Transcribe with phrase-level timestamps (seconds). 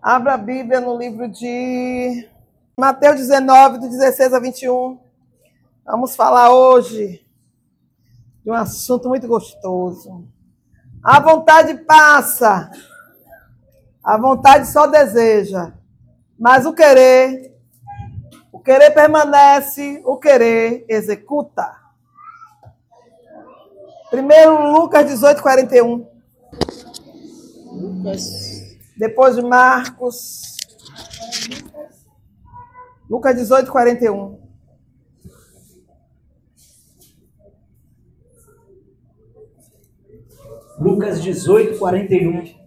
[0.00, 2.28] Abra a Bíblia no livro de
[2.76, 4.96] Mateus 19, do 16 a 21.
[5.84, 7.26] Vamos falar hoje
[8.44, 10.24] de um assunto muito gostoso.
[11.02, 12.70] A vontade passa,
[14.02, 15.72] a vontade só deseja,
[16.38, 17.52] mas o querer,
[18.52, 21.76] o querer permanece, o querer executa.
[24.10, 26.08] Primeiro Lucas 18, 41.
[27.72, 28.57] Lucas.
[28.98, 30.56] Depois de Marcos.
[33.08, 34.40] Lucas 18, 41.
[40.80, 42.58] Lucas 18, 41.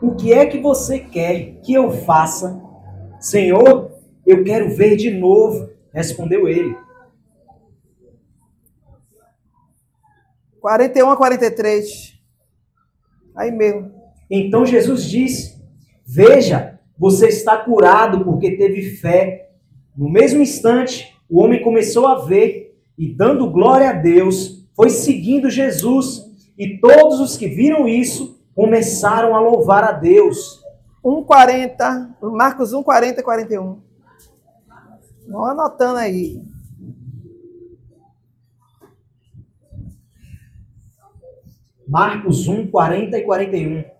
[0.00, 2.60] O que é que você quer que eu faça?
[3.20, 3.92] Senhor,
[4.26, 6.76] eu quero ver de novo, respondeu ele.
[10.60, 12.18] 41 a 43.
[13.36, 13.93] Aí mesmo.
[14.30, 15.62] Então Jesus disse:
[16.06, 19.50] Veja, você está curado porque teve fé.
[19.96, 25.50] No mesmo instante, o homem começou a ver e, dando glória a Deus, foi seguindo
[25.50, 26.24] Jesus.
[26.58, 30.62] E todos os que viram isso começaram a louvar a Deus.
[31.04, 33.78] 1,40, Marcos 1, 40 e 41.
[35.28, 36.40] Vão anotando aí.
[41.86, 43.93] Marcos 1, 40 e 41.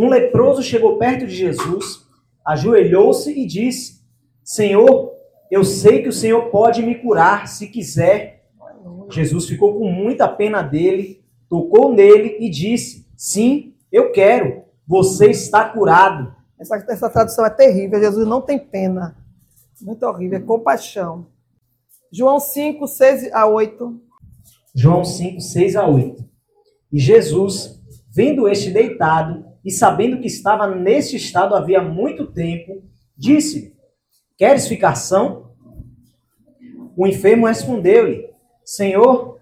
[0.00, 2.06] Um leproso chegou perto de Jesus,
[2.42, 4.00] ajoelhou-se e disse:
[4.42, 5.12] Senhor,
[5.50, 8.46] eu sei que o Senhor pode me curar se quiser.
[9.10, 14.62] Jesus ficou com muita pena dele, tocou nele e disse: Sim, eu quero.
[14.88, 16.34] Você está curado.
[16.58, 18.00] Essa, essa tradução é terrível.
[18.00, 19.14] Jesus não tem pena.
[19.82, 20.38] Muito horrível.
[20.38, 21.26] É compaixão.
[22.10, 24.00] João 5, 6 a 8.
[24.74, 26.24] João 5, 6 a 8.
[26.90, 27.78] E Jesus,
[28.10, 32.82] vendo este deitado, e sabendo que estava nesse estado havia muito tempo,
[33.16, 33.74] disse:
[34.36, 35.50] Queres ficar são?
[36.96, 38.30] O enfermo respondeu-lhe:
[38.64, 39.38] Senhor,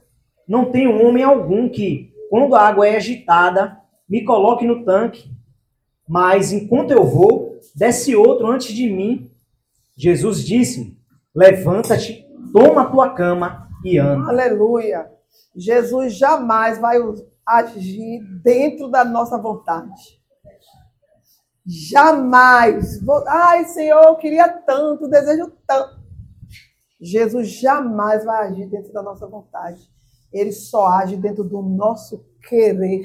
[0.47, 5.31] não tenho homem algum que, quando a água é agitada, me coloque no tanque.
[6.09, 9.31] Mas enquanto eu vou, desce outro antes de mim.
[9.97, 10.97] Jesus disse:
[11.35, 14.29] Levanta-te, toma a tua cama e anda.
[14.29, 15.06] Aleluia.
[15.55, 16.99] Jesus jamais vai
[17.49, 20.19] agir dentro da nossa vontade.
[21.67, 23.03] Jamais.
[23.03, 25.99] Vou, Ai, Senhor, eu queria tanto, desejo tanto.
[27.01, 29.81] Jesus jamais vai agir dentro da nossa vontade.
[30.33, 33.03] Ele só age dentro do nosso querer.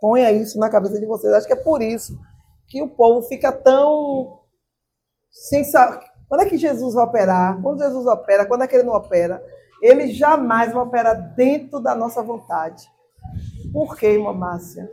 [0.00, 1.32] Ponha isso na cabeça de vocês.
[1.32, 2.18] Acho que é por isso
[2.66, 4.40] que o povo fica tão
[5.30, 6.04] sem saber.
[6.28, 7.62] Quando é que Jesus vai operar?
[7.62, 8.46] Quando Jesus opera?
[8.46, 9.42] Quando é que ele não opera?
[9.80, 12.90] Ele jamais vai operar dentro da nossa vontade.
[13.76, 14.90] Por quê, irmã Márcia?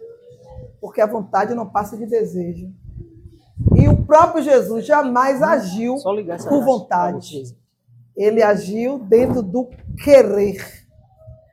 [0.82, 2.70] Porque a vontade não passa de desejo.
[3.78, 5.96] E o próprio Jesus jamais agiu
[6.50, 7.56] por vontade.
[8.14, 9.70] Ele agiu dentro do
[10.04, 10.86] querer.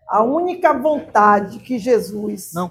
[0.08, 2.68] A única vontade que Jesus não,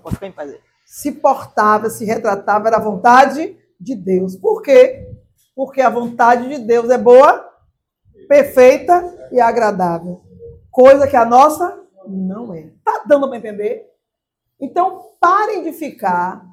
[0.86, 4.36] se portava, se retratava, era a vontade de Deus.
[4.36, 5.08] Por quê?
[5.56, 7.50] Porque a vontade de Deus é boa,
[8.28, 10.22] perfeita e agradável.
[10.70, 12.72] Coisa que a nossa não é.
[12.84, 13.89] Tá dando para entender?
[14.60, 16.46] Então, parem de ficar.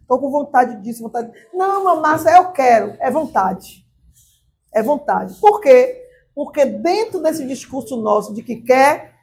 [0.00, 1.32] Estou com vontade disso, vontade.
[1.52, 2.94] Não, Márcia, eu quero.
[3.00, 3.86] É vontade.
[4.72, 5.34] É vontade.
[5.40, 6.02] Por quê?
[6.34, 9.14] Porque dentro desse discurso nosso de que quer,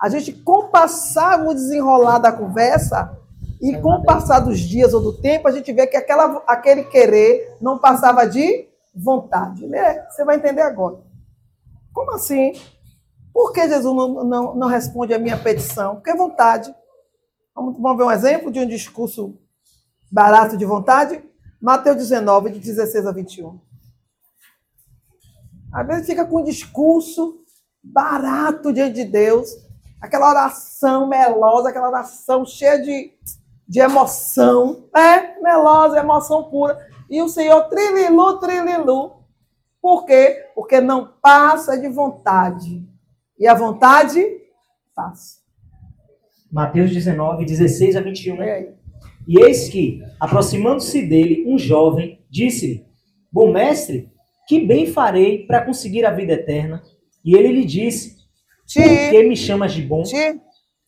[0.00, 3.16] a gente, com o desenrolar da conversa,
[3.60, 6.84] e com o passar dos dias ou do tempo, a gente vê que aquela, aquele
[6.84, 9.66] querer não passava de vontade.
[10.10, 10.98] Você vai entender agora.
[11.92, 12.52] Como assim?
[13.32, 15.96] Por que Jesus não, não, não responde a minha petição?
[15.96, 16.74] Porque é vontade.
[17.56, 19.34] Vamos, vamos ver um exemplo de um discurso
[20.12, 21.24] barato de vontade?
[21.58, 23.58] Mateus 19, de 16 a 21.
[25.72, 27.40] Às vezes fica com um discurso
[27.82, 29.48] barato diante de Deus,
[30.02, 33.14] aquela oração melosa, aquela oração cheia de,
[33.66, 36.78] de emoção, é melosa, emoção pura.
[37.08, 39.24] E o Senhor trililu, trililu.
[39.80, 40.50] Por quê?
[40.54, 42.86] Porque não passa de vontade.
[43.38, 44.22] E a vontade
[44.94, 45.35] passa.
[46.56, 48.38] Mateus 19, 16 a 21.
[49.28, 52.82] E eis que, aproximando-se dele, um jovem disse-lhe:
[53.30, 54.08] Bom mestre,
[54.48, 56.82] que bem farei para conseguir a vida eterna?
[57.22, 58.16] E ele lhe disse:
[58.74, 60.02] Por que me chamas de bom?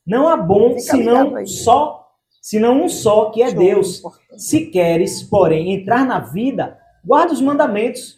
[0.07, 2.03] Não há bom senão só,
[2.41, 4.01] senão um só, que é Deus.
[4.39, 8.17] Se queres, porém, entrar na vida, guarda os mandamentos.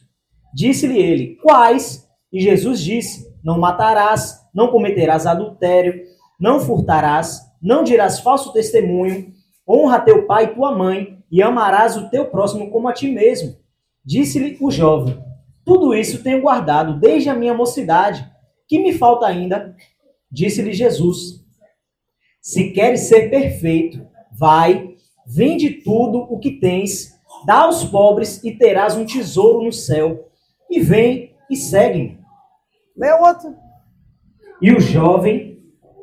[0.54, 2.08] Disse-lhe ele: Quais?
[2.32, 6.08] E Jesus disse: Não matarás, não cometerás adultério
[6.40, 9.32] não furtarás, não dirás falso testemunho,
[9.68, 13.56] honra teu pai e tua mãe, e amarás o teu próximo como a ti mesmo.
[14.04, 15.22] Disse-lhe o jovem:
[15.64, 18.28] Tudo isso tenho guardado desde a minha mocidade.
[18.66, 19.76] Que me falta ainda?
[20.30, 21.44] Disse-lhe Jesus:
[22.40, 24.94] Se queres ser perfeito, vai,
[25.26, 27.12] vende tudo o que tens,
[27.44, 30.28] dá aos pobres e terás um tesouro no céu.
[30.68, 32.18] E vem e segue-me.
[32.96, 33.54] Lê outro.
[34.62, 35.49] E o jovem,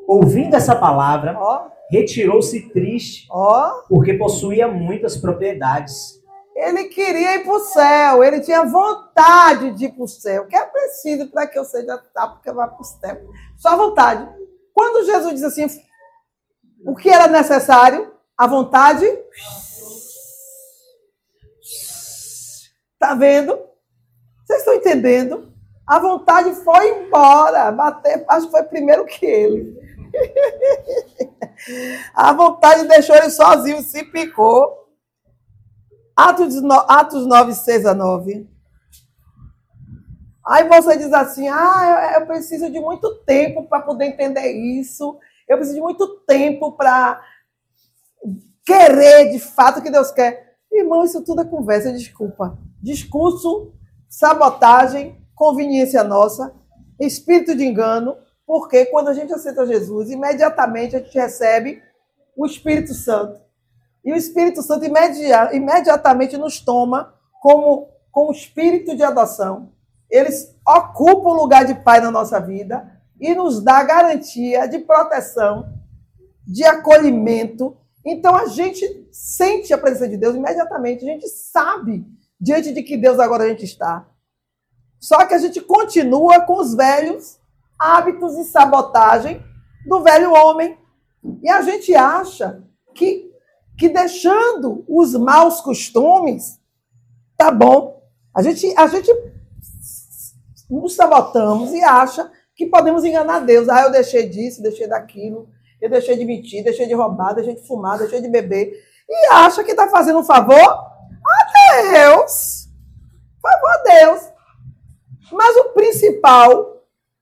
[0.07, 3.81] ouvindo essa palavra, Ó, retirou-se triste, ó.
[3.89, 6.18] porque possuía muitas propriedades.
[6.56, 10.44] Ele queria ir para o céu, ele tinha vontade de ir para o céu.
[10.44, 13.21] O que é preciso para que eu seja salvo, porque eu vá para o céu?
[13.57, 14.27] Só vontade.
[14.74, 15.68] Quando Jesus diz assim,
[16.86, 18.12] o que era necessário?
[18.36, 19.06] A vontade.
[22.94, 23.59] Está vendo?
[24.45, 25.54] Vocês estão entendendo?
[25.86, 27.71] A vontade foi embora.
[27.71, 29.77] Bater, acho que foi primeiro que ele.
[32.13, 34.88] A vontade deixou ele sozinho, se picou.
[36.15, 36.56] Atos,
[36.88, 38.50] Atos 9, 6 a 9.
[40.45, 45.18] Aí você diz assim: ah, eu, eu preciso de muito tempo para poder entender isso.
[45.48, 47.21] Eu preciso de muito tempo para
[48.65, 50.56] querer de fato o que Deus quer.
[50.71, 52.57] Irmão, isso tudo é conversa, desculpa.
[52.81, 53.74] Discurso,
[54.09, 56.54] sabotagem, conveniência nossa,
[57.00, 61.83] espírito de engano, porque quando a gente aceita Jesus, imediatamente a gente recebe
[62.33, 63.41] o Espírito Santo.
[64.05, 69.73] E o Espírito Santo imedia- imediatamente nos toma como, como espírito de adoção.
[70.09, 72.89] Eles ocupam o lugar de pai na nossa vida
[73.19, 75.67] e nos dá garantia de proteção,
[76.45, 77.75] de acolhimento.
[78.05, 82.05] Então a gente sente a presença de Deus imediatamente, a gente sabe
[82.39, 84.07] diante de que Deus agora a gente está.
[85.01, 87.38] Só que a gente continua com os velhos
[87.79, 89.44] hábitos e sabotagem
[89.85, 90.77] do velho homem.
[91.41, 92.63] E a gente acha
[92.94, 93.31] que,
[93.77, 96.59] que deixando os maus costumes,
[97.38, 98.01] tá bom.
[98.33, 99.12] A gente, a gente
[100.69, 103.69] nos sabotamos e acha que podemos enganar Deus.
[103.69, 105.47] Ah, eu deixei disso, deixei daquilo,
[105.80, 108.73] eu deixei de mentir, deixei de roubar, deixei de fumar, deixei de beber.
[109.07, 112.68] E acha que está fazendo um favor a Deus.
[113.41, 114.21] Favor a Deus.
[115.31, 116.76] Mas o principal,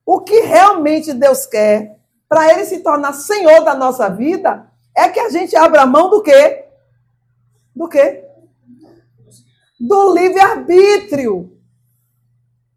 [0.06, 1.98] o que realmente Deus quer,
[2.30, 6.22] para Ele se tornar Senhor da nossa vida, é que a gente abra mão do
[6.22, 6.66] quê?
[7.76, 8.24] Do quê?
[9.80, 11.52] Do livre-arbítrio.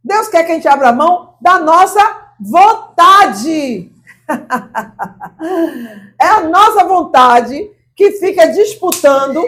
[0.02, 2.00] Deus quer que a gente abra mão da nossa
[2.40, 3.92] vontade.
[6.20, 9.40] É a nossa vontade que fica disputando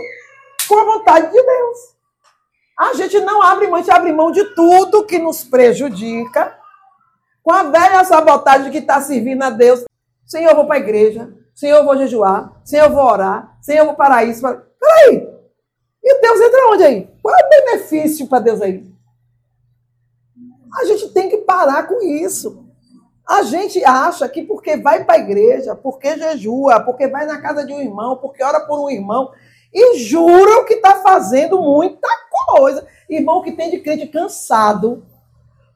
[0.68, 1.78] com a vontade de Deus.
[2.78, 6.56] A gente não abre mão, a gente abre mão de tudo que nos prejudica
[7.42, 9.84] com a velha sabotagem que está servindo a Deus.
[10.26, 11.32] Senhor, eu vou para a igreja.
[11.54, 12.60] Senhor, eu vou jejuar.
[12.64, 13.56] Senhor, eu vou orar.
[13.60, 14.40] Senhor, eu vou para isso.
[14.40, 14.64] Para...
[14.78, 15.28] Peraí.
[16.02, 17.10] E Deus entra onde aí?
[17.22, 18.90] Qual é o benefício para Deus aí?
[20.78, 22.64] A gente tem que parar com isso.
[23.28, 27.64] A gente acha que porque vai para a igreja, porque jejua, porque vai na casa
[27.64, 29.30] de um irmão, porque ora por um irmão,
[29.72, 32.08] e juram que está fazendo muita
[32.46, 32.86] coisa.
[33.08, 35.04] Irmão que tem de crente cansado,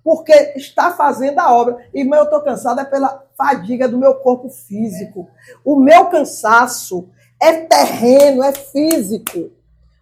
[0.04, 1.88] porque está fazendo a obra.
[1.94, 5.26] Irmão, eu estou cansado é pela fadiga do meu corpo físico.
[5.64, 7.08] O meu cansaço
[7.40, 9.50] é terreno, é físico.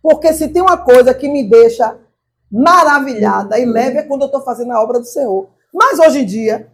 [0.03, 1.97] Porque se tem uma coisa que me deixa
[2.51, 5.49] maravilhada e leve é quando eu estou fazendo a obra do Senhor.
[5.73, 6.71] Mas hoje em dia,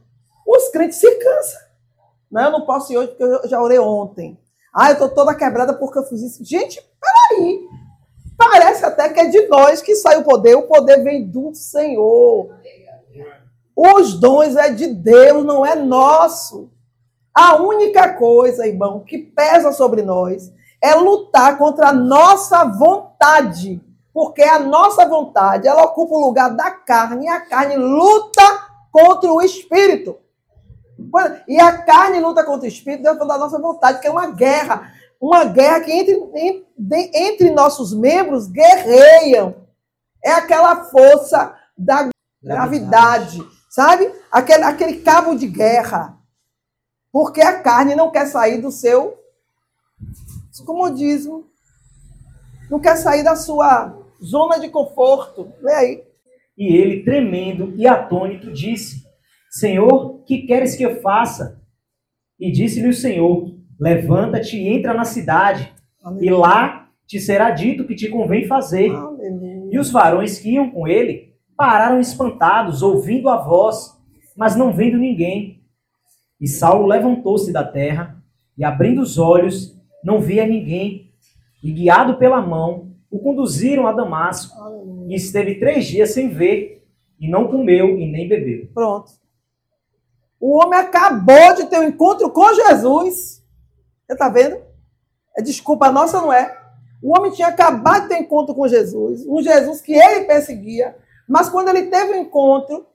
[0.47, 1.61] os crentes se cansam.
[2.33, 4.39] Não, eu não posso ir hoje porque eu já orei ontem.
[4.75, 6.45] Ah, eu estou toda quebrada porque eu fiz isso.
[6.45, 7.61] Gente, peraí.
[8.37, 10.55] Parece até que é de nós que sai o poder.
[10.55, 12.55] O poder vem do Senhor.
[13.81, 16.69] Os dons é de Deus, não é nosso.
[17.33, 23.81] A única coisa, irmão, que pesa sobre nós é lutar contra a nossa vontade.
[24.13, 28.43] Porque a nossa vontade, ela ocupa o lugar da carne e a carne luta
[28.91, 30.17] contra o espírito.
[31.47, 34.93] E a carne luta contra o espírito dentro da nossa vontade, que é uma guerra.
[35.21, 39.55] Uma guerra que entre, entre nossos membros guerreiam.
[40.25, 42.09] É aquela força da
[42.43, 44.11] gravidade, sabe?
[44.31, 46.19] Aquele, aquele cabo de guerra.
[47.13, 49.17] Porque a carne não quer sair do seu
[50.65, 51.47] comodismo.
[52.71, 55.53] Não quer sair da sua zona de conforto.
[55.63, 56.05] Vê aí.
[56.57, 59.05] E ele, tremendo e atônito, disse:
[59.51, 61.61] Senhor, que queres que eu faça?
[62.39, 65.73] E disse-lhe o Senhor: Levanta-te e entra na cidade,
[66.03, 66.27] Aleluia.
[66.27, 68.91] e lá te será dito o que te convém fazer.
[68.91, 69.69] Aleluia.
[69.71, 73.99] E os varões que iam com ele pararam espantados, ouvindo a voz,
[74.37, 75.61] mas não vendo ninguém.
[76.41, 78.23] E Saulo levantou-se da terra
[78.57, 81.13] e, abrindo os olhos, não via ninguém.
[81.61, 84.57] E, guiado pela mão, o conduziram a Damasco
[85.09, 86.87] e esteve três dias sem ver
[87.19, 88.69] e não comeu e nem bebeu.
[88.73, 89.11] Pronto.
[90.41, 93.45] O homem acabou de ter um encontro com Jesus.
[94.07, 94.63] Você está vendo?
[95.37, 96.57] É desculpa nossa, não é?
[97.03, 100.97] O homem tinha acabado de ter encontro com Jesus, um Jesus que ele perseguia,
[101.29, 102.87] mas quando ele teve um encontro,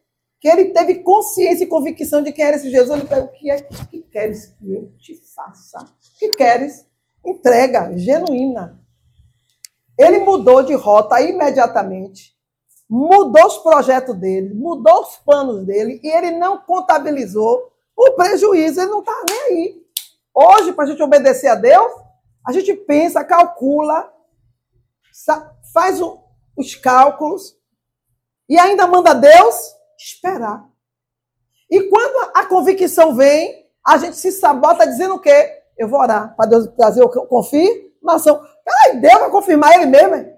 [0.42, 3.52] que ele teve consciência e convicção de quem era esse Jesus, ele perguntou: o que
[3.52, 5.80] é que queres que eu te faça?
[5.80, 6.86] O que queres?
[7.24, 8.82] Entrega genuína.
[9.98, 12.34] Ele mudou de rota imediatamente,
[12.90, 18.90] mudou os projetos dele, mudou os planos dele, e ele não contabilizou o prejuízo, ele
[18.90, 19.84] não está nem aí.
[20.34, 21.92] Hoje, para a gente obedecer a Deus,
[22.46, 24.12] a gente pensa, calcula,
[25.72, 26.02] faz
[26.58, 27.56] os cálculos
[28.54, 30.64] e ainda manda Deus esperar.
[31.72, 35.64] E quando a convicção vem, a gente se sabota dizendo o quê?
[35.76, 38.46] Eu vou orar para Deus trazer confirmação.
[38.84, 40.14] Ai, Deus vai confirmar ele mesmo.
[40.14, 40.38] Hein?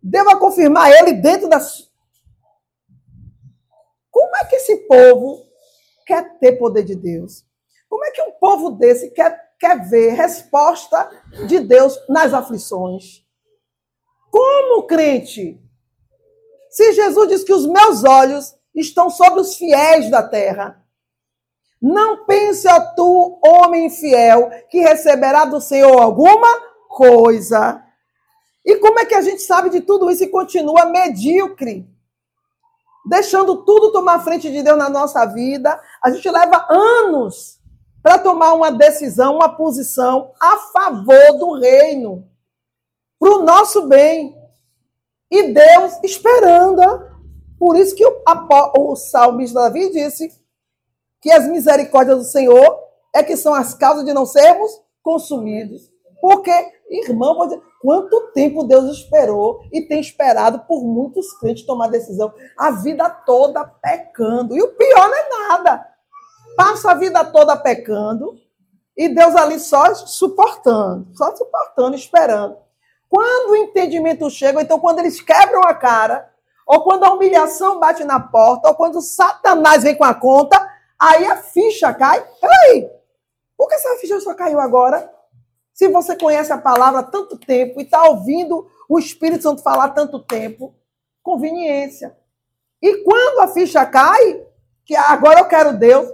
[0.00, 1.58] Deus vai confirmar ele dentro da.
[4.08, 5.44] Como é que esse povo
[6.06, 7.44] quer ter poder de Deus?
[7.88, 11.10] Como é que um povo desse quer, quer ver resposta
[11.48, 13.26] de Deus nas aflições?
[14.30, 15.60] Como crente?
[16.70, 20.80] Se Jesus diz que os meus olhos estão sobre os fiéis da terra,
[21.80, 27.82] não pense a tu, homem infiel, que receberá do Senhor alguma coisa.
[28.64, 31.88] E como é que a gente sabe de tudo isso e continua medíocre?
[33.06, 35.80] Deixando tudo tomar frente de Deus na nossa vida.
[36.02, 37.58] A gente leva anos
[38.02, 42.28] para tomar uma decisão, uma posição a favor do reino,
[43.18, 44.39] para o nosso bem.
[45.30, 47.08] E Deus esperando.
[47.58, 48.22] Por isso que o,
[48.78, 50.30] o salmista Davi disse
[51.20, 52.78] que as misericórdias do Senhor
[53.14, 54.70] é que são as causas de não sermos
[55.02, 55.90] consumidos.
[56.20, 56.50] Porque,
[56.88, 57.36] irmão,
[57.80, 63.64] quanto tempo Deus esperou e tem esperado por muitos crentes tomar decisão a vida toda
[63.64, 64.56] pecando.
[64.56, 65.86] E o pior não é nada.
[66.56, 68.34] Passa a vida toda pecando
[68.96, 72.56] e Deus ali só suportando, só suportando, esperando.
[73.10, 76.32] Quando o entendimento chega, então quando eles quebram a cara,
[76.64, 80.56] ou quando a humilhação bate na porta, ou quando Satanás vem com a conta,
[80.96, 82.24] aí a ficha cai.
[82.40, 82.88] Peraí,
[83.56, 85.12] por que essa ficha só caiu agora?
[85.74, 89.86] Se você conhece a palavra há tanto tempo e está ouvindo o Espírito Santo falar
[89.86, 90.72] há tanto tempo,
[91.20, 92.16] conveniência.
[92.80, 94.46] E quando a ficha cai,
[94.84, 96.08] que agora eu quero Deus,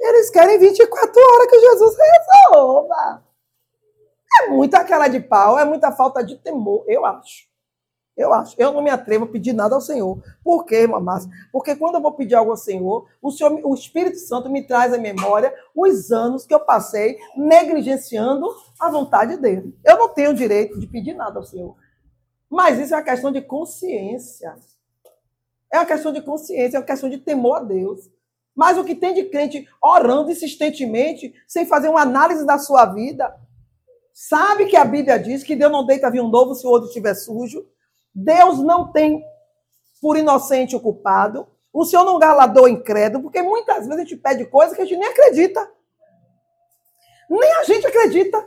[0.00, 3.27] eles querem 24 horas que Jesus resolva.
[4.36, 7.48] É muita cara de pau, é muita falta de temor, eu acho.
[8.18, 8.56] Eu acho.
[8.58, 10.20] Eu não me atrevo a pedir nada ao Senhor.
[10.42, 11.30] Por quê, irmã Márcia?
[11.52, 14.92] Porque quando eu vou pedir algo ao Senhor, o, Senhor, o Espírito Santo me traz
[14.92, 18.48] à memória os anos que eu passei negligenciando
[18.80, 19.72] a vontade dele.
[19.84, 21.76] Eu não tenho direito de pedir nada ao Senhor.
[22.50, 24.56] Mas isso é uma questão de consciência.
[25.72, 28.10] É uma questão de consciência, é uma questão de temor a Deus.
[28.52, 33.32] Mas o que tem de crente orando insistentemente, sem fazer uma análise da sua vida,
[34.18, 37.14] sabe que a Bíblia diz que Deus não deita vinho novo se o outro estiver
[37.14, 37.64] sujo,
[38.12, 39.24] Deus não tem
[40.02, 41.46] por inocente o culpado.
[41.72, 44.98] O Senhor não galadou incrédulo, porque muitas vezes a gente pede coisas que a gente
[44.98, 45.70] nem acredita.
[47.30, 48.44] Nem a gente acredita.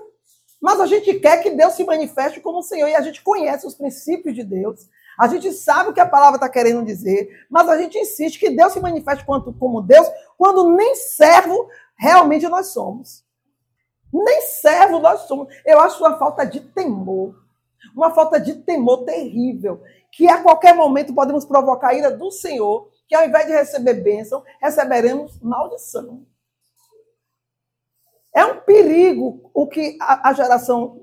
[0.59, 3.65] Mas a gente quer que Deus se manifeste como o Senhor e a gente conhece
[3.65, 4.89] os princípios de Deus.
[5.17, 8.49] A gente sabe o que a palavra está querendo dizer, mas a gente insiste que
[8.49, 13.23] Deus se manifeste como Deus quando nem servo realmente nós somos.
[14.13, 15.53] Nem servo nós somos.
[15.65, 17.35] Eu acho uma falta de temor
[17.95, 22.89] uma falta de temor terrível, que a qualquer momento podemos provocar a ira do Senhor,
[23.07, 26.25] que ao invés de receber bênção, receberemos maldição.
[28.33, 31.01] É um perigo o que a, geração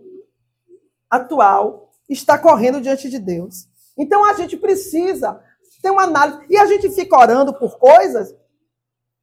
[1.10, 3.68] atual está correndo diante de Deus.
[3.98, 5.42] Então a gente precisa
[5.82, 6.46] ter uma análise.
[6.48, 8.34] E a gente fica orando por coisas,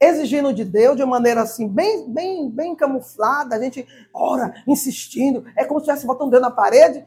[0.08, 3.56] exigindo de Deus de uma maneira assim, bem, bem, bem camuflada.
[3.56, 5.46] A gente ora, insistindo.
[5.56, 7.06] É como se estivesse botando o dedo na parede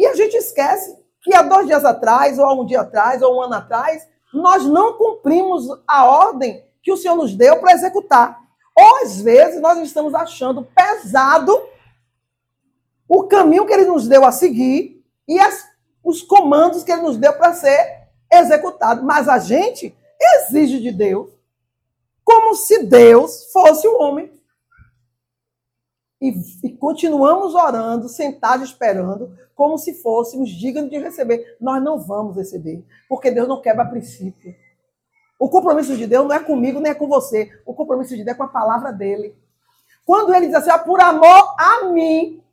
[0.00, 3.36] e a gente esquece que há dois dias atrás, ou há um dia atrás, ou
[3.36, 8.40] um ano atrás, nós não cumprimos a ordem que o Senhor nos deu para executar.
[8.74, 11.54] Ou às vezes nós estamos achando pesado
[13.06, 15.68] o caminho que ele nos deu a seguir e as,
[16.02, 19.04] os comandos que ele nos deu para ser executado.
[19.04, 21.28] Mas a gente exige de Deus
[22.30, 24.30] como se Deus fosse o homem.
[26.20, 26.32] E,
[26.62, 31.56] e, continuamos orando, sentados esperando, como se fôssemos dignos de receber.
[31.60, 34.54] Nós não vamos receber, porque Deus não quebra princípio.
[35.40, 37.50] O compromisso de Deus não é comigo nem é com você.
[37.66, 39.34] O compromisso de Deus é com a palavra dele.
[40.04, 42.44] Quando ele diz assim, ah, por amor a mim,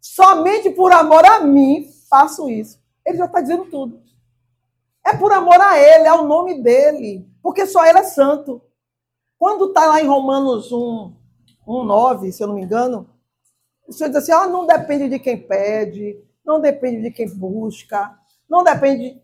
[0.00, 2.80] somente por amor a mim faço isso.
[3.04, 4.00] Ele já está dizendo tudo.
[5.04, 7.28] É por amor a ele, é o nome dele.
[7.42, 8.62] Porque só ele é santo.
[9.38, 11.14] Quando está lá em Romanos 1,
[11.66, 13.08] 1, 9, se eu não me engano,
[13.86, 18.18] o Senhor diz assim: ah, não depende de quem pede, não depende de quem busca,
[18.48, 19.20] não depende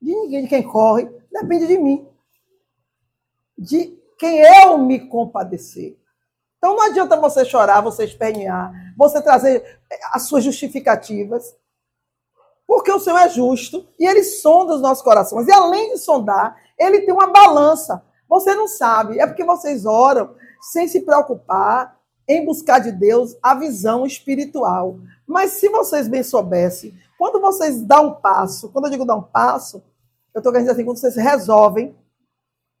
[0.00, 2.06] de ninguém, de quem corre, depende de mim.
[3.56, 5.96] De quem eu me compadecer.
[6.58, 9.80] Então não adianta você chorar, você espernear, você trazer
[10.12, 11.56] as suas justificativas,
[12.66, 15.46] porque o Senhor é justo e ele sonda os nossos corações.
[15.46, 18.04] E além de sondar, ele tem uma balança.
[18.28, 23.54] Você não sabe, é porque vocês oram sem se preocupar em buscar de Deus a
[23.54, 24.98] visão espiritual.
[25.26, 29.22] Mas se vocês bem soubessem, quando vocês dão um passo, quando eu digo dar um
[29.22, 29.82] passo,
[30.34, 31.96] eu estou querendo dizer assim, quando vocês resolvem,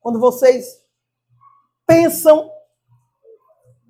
[0.00, 0.82] quando vocês
[1.86, 2.50] pensam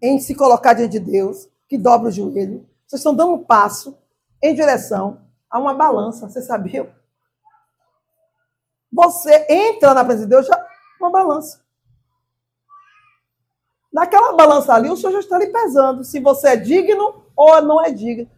[0.01, 3.99] em se colocar diante de Deus, que dobra o joelho, vocês estão dando um passo
[4.41, 6.95] em direção a uma balança, você sabia?
[8.93, 10.69] Você entra na presença de Deus já
[11.01, 11.61] uma balança.
[13.93, 17.83] Naquela balança ali, o Senhor já está lhe pesando se você é digno ou não
[17.83, 18.31] é digno.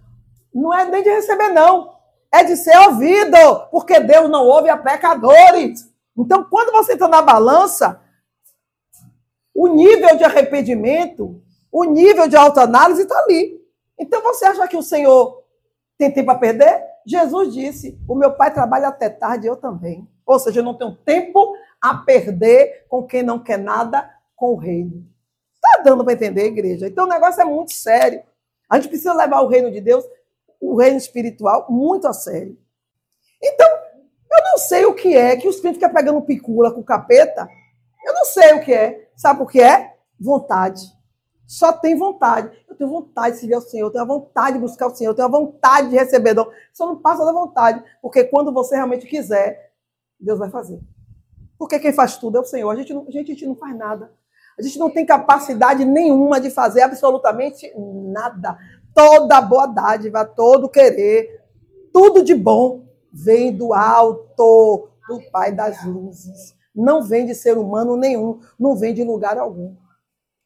[0.54, 1.94] Não é nem de receber, não.
[2.32, 3.36] É de ser ouvido,
[3.70, 5.90] porque Deus não ouve a pecadores.
[6.16, 8.00] Então, quando você entra na balança,
[9.54, 13.60] o nível de arrependimento, o nível de autoanálise está ali.
[13.98, 15.42] Então, você acha que o Senhor
[15.98, 16.82] tem tempo a perder?
[17.04, 20.08] Jesus disse: O meu pai trabalha até tarde, eu também.
[20.24, 24.56] Ou seja, eu não tenho tempo a perder com quem não quer nada com o
[24.56, 25.06] reino.
[25.54, 26.86] Está dando para entender, igreja?
[26.86, 28.22] Então o negócio é muito sério.
[28.68, 30.04] A gente precisa levar o reino de Deus,
[30.60, 32.56] o reino espiritual, muito a sério.
[33.42, 37.48] Então, eu não sei o que é que os crentes ficam pegando picula com capeta.
[38.04, 39.08] Eu não sei o que é.
[39.16, 39.96] Sabe o que é?
[40.18, 40.82] Vontade.
[41.46, 42.56] Só tem vontade.
[42.68, 45.10] Eu tenho vontade de servir ao Senhor, eu tenho a vontade de buscar o Senhor,
[45.10, 46.46] eu tenho a vontade de receber dom.
[46.72, 47.82] Só não passa da vontade.
[48.00, 49.72] Porque quando você realmente quiser,
[50.18, 50.80] Deus vai fazer.
[51.60, 52.70] Porque quem faz tudo é o Senhor.
[52.70, 54.10] A gente não, a gente, não faz nada.
[54.58, 58.56] A gente não tem capacidade nenhuma de fazer absolutamente nada.
[58.94, 61.44] Toda boa dádiva, todo querer,
[61.92, 66.56] tudo de bom vem do alto, do Pai das luzes.
[66.74, 69.76] Não vem de ser humano nenhum, não vem de lugar algum.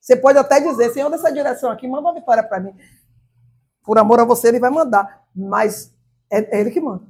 [0.01, 2.75] Você pode até dizer, Senhor, nessa direção aqui, manda uma vitória para mim.
[3.85, 5.23] Por amor a você, ele vai mandar.
[5.33, 5.95] Mas
[6.29, 7.07] é, é ele que manda.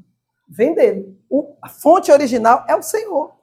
[0.47, 1.19] Vem dele.
[1.31, 3.43] O, a fonte original é o Senhor.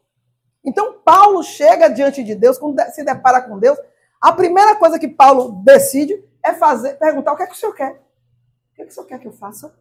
[0.63, 3.77] Então, Paulo chega diante de Deus, quando se depara com Deus,
[4.19, 7.73] a primeira coisa que Paulo decide é fazer, perguntar o que é que o senhor
[7.73, 7.93] quer.
[8.71, 9.73] O que é que o senhor quer que eu faça?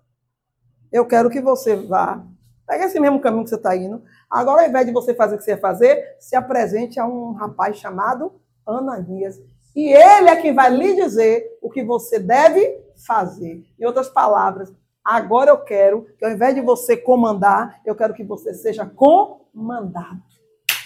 [0.91, 2.25] Eu quero que você vá,
[2.67, 4.03] pegue esse mesmo caminho que você está indo.
[4.29, 7.33] Agora, ao invés de você fazer o que você ia fazer, se apresente a um
[7.33, 8.33] rapaz chamado
[8.67, 9.41] Ananias.
[9.75, 13.65] E ele é quem vai lhe dizer o que você deve fazer.
[13.79, 14.73] Em outras palavras,
[15.05, 20.23] agora eu quero que ao invés de você comandar, eu quero que você seja comandado.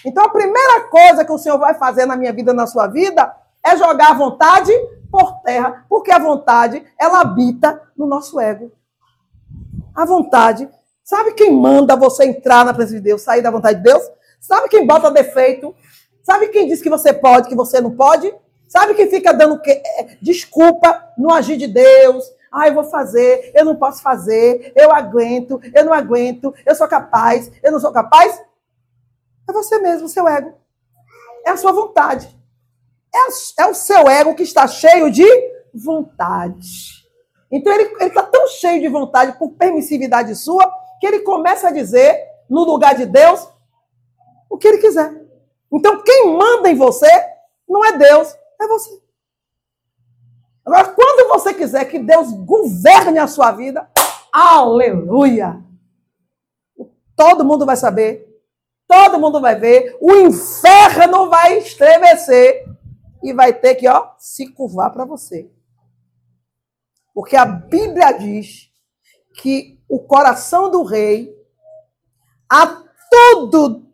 [0.05, 3.35] Então a primeira coisa que o Senhor vai fazer na minha vida, na sua vida,
[3.63, 4.71] é jogar a vontade
[5.11, 8.71] por terra, porque a vontade, ela habita no nosso ego.
[9.95, 10.69] A vontade,
[11.03, 14.03] sabe quem manda você entrar na presença de Deus, sair da vontade de Deus?
[14.39, 15.73] Sabe quem bota defeito?
[16.21, 18.31] Sabe quem diz que você pode, que você não pode?
[18.67, 22.23] Sabe quem fica dando que, é, desculpa no agir de Deus?
[22.51, 26.87] Ah, eu vou fazer, eu não posso fazer, eu aguento, eu não aguento, eu sou
[26.87, 28.41] capaz, eu não sou capaz?
[29.47, 30.53] É você mesmo, seu ego.
[31.45, 32.27] É a sua vontade.
[33.13, 35.25] É, é o seu ego que está cheio de
[35.73, 37.05] vontade.
[37.51, 42.25] Então ele está tão cheio de vontade por permissividade sua que ele começa a dizer,
[42.49, 43.47] no lugar de Deus,
[44.49, 45.13] o que ele quiser.
[45.71, 47.09] Então quem manda em você
[47.67, 49.01] não é Deus, é você.
[50.65, 53.87] Agora, quando você quiser que Deus governe a sua vida,
[54.33, 55.63] aleluia!
[57.15, 58.24] Todo mundo vai saber
[58.87, 62.65] todo mundo vai ver, o inferno vai estremecer
[63.23, 65.49] e vai ter que, ó, se curvar para você.
[67.13, 68.69] Porque a Bíblia diz
[69.41, 71.35] que o coração do rei
[72.49, 73.85] a tudo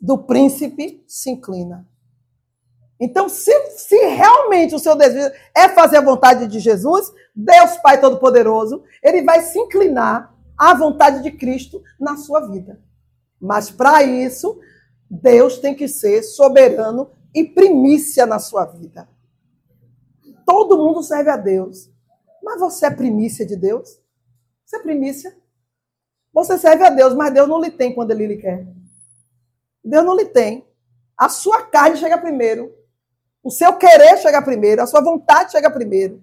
[0.00, 1.86] do príncipe se inclina.
[2.98, 8.00] Então, se, se realmente o seu desejo é fazer a vontade de Jesus, Deus Pai
[8.00, 12.80] Todo-Poderoso, ele vai se inclinar à vontade de Cristo na sua vida.
[13.42, 14.60] Mas para isso,
[15.10, 19.08] Deus tem que ser soberano e primícia na sua vida.
[20.46, 21.90] Todo mundo serve a Deus.
[22.40, 24.00] Mas você é primícia de Deus?
[24.64, 25.36] Você é primícia?
[26.32, 28.64] Você serve a Deus, mas Deus não lhe tem quando Ele lhe quer.
[29.84, 30.64] Deus não lhe tem.
[31.18, 32.72] A sua carne chega primeiro.
[33.42, 34.82] O seu querer chega primeiro.
[34.82, 36.22] A sua vontade chega primeiro.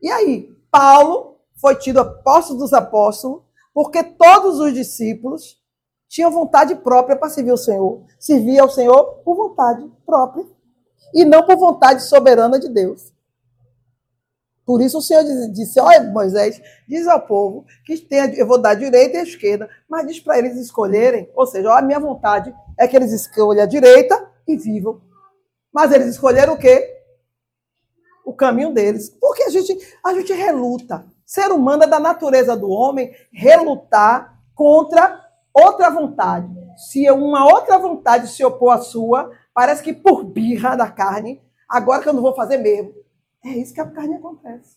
[0.00, 0.56] E aí?
[0.70, 5.62] Paulo foi tido apóstolo dos apóstolos, porque todos os discípulos
[6.14, 8.04] tinham vontade própria para servir o Senhor.
[8.20, 10.46] Servia ao Senhor por vontade própria
[11.12, 13.12] e não por vontade soberana de Deus.
[14.64, 18.74] Por isso o Senhor disse: Olha, Moisés, diz ao povo que tem, eu vou dar
[18.74, 21.28] direita e esquerda, mas diz para eles escolherem.
[21.34, 25.02] Ou seja, a minha vontade é que eles escolham a direita e vivam.
[25.72, 26.96] Mas eles escolheram o quê?
[28.24, 29.08] O caminho deles.
[29.20, 31.04] Porque a gente, a gente reluta.
[31.26, 35.23] Ser humano é da natureza do homem relutar contra
[35.54, 36.48] outra vontade.
[36.76, 42.02] Se uma outra vontade se opor à sua, parece que por birra da carne, agora
[42.02, 42.92] que eu não vou fazer mesmo.
[43.44, 44.76] É isso que a carne acontece.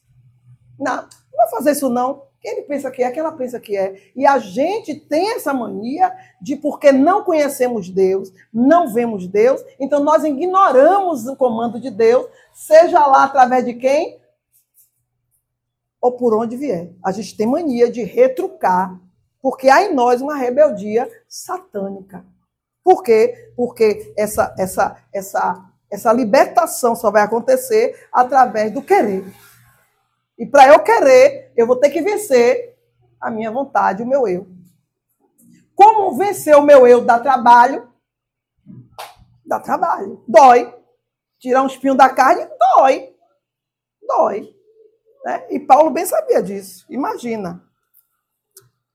[0.77, 2.27] Não, não vou fazer isso não.
[2.39, 4.11] Quem ele pensa que é, que ela pensa que é.
[4.15, 10.03] E a gente tem essa mania de, porque não conhecemos Deus, não vemos Deus, então
[10.03, 14.19] nós ignoramos o comando de Deus, seja lá através de quem
[15.99, 16.93] ou por onde vier.
[17.03, 18.99] A gente tem mania de retrucar,
[19.41, 22.25] porque há em nós uma rebeldia satânica.
[22.83, 23.51] Por quê?
[23.55, 29.25] Porque essa, essa, essa essa libertação só vai acontecer através do querer.
[30.37, 32.77] E para eu querer, eu vou ter que vencer
[33.19, 34.47] a minha vontade, o meu eu.
[35.73, 37.91] Como vencer o meu eu dá trabalho?
[39.45, 40.23] Dá trabalho.
[40.27, 40.73] Dói.
[41.39, 43.15] Tirar um espinho da carne, dói.
[44.01, 44.53] Dói.
[45.23, 45.47] Né?
[45.51, 46.85] E Paulo bem sabia disso.
[46.89, 47.63] Imagina.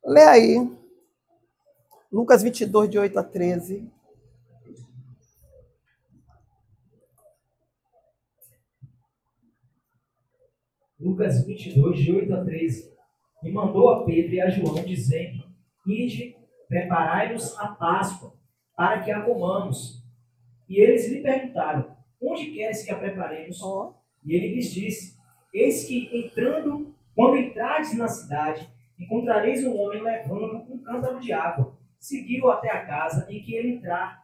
[0.04, 0.70] Lê aí.
[2.10, 3.90] Lucas 22, de 8 a 13.
[10.98, 12.92] Lucas 22, de 8 a 13.
[13.44, 15.44] E mandou a Pedro e a João, dizendo:
[15.86, 16.36] Ide,
[16.68, 18.34] preparai-nos a Páscoa,
[18.76, 20.02] para que a comamos.
[20.68, 23.62] E eles lhe perguntaram: Onde queres que a preparemos?
[23.62, 23.94] Oh.
[24.24, 25.16] E ele lhes disse:
[25.54, 28.68] Eis que entrando, quando entrardes na cidade,
[29.02, 31.76] encontrareis um homem levando um cântaro de água.
[31.98, 34.22] Seguiu até a casa em que ele entrar,